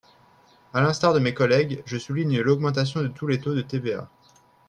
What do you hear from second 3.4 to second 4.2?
de TVA.